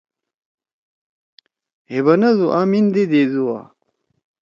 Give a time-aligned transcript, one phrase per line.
[1.89, 3.59] ہے بنَدُو آ میندے دے دُوا۔